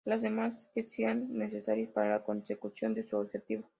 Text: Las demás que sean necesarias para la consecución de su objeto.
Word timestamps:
Las 0.03 0.23
demás 0.23 0.67
que 0.73 0.81
sean 0.81 1.27
necesarias 1.31 1.91
para 1.93 2.09
la 2.09 2.23
consecución 2.23 2.95
de 2.95 3.03
su 3.03 3.17
objeto. 3.17 3.65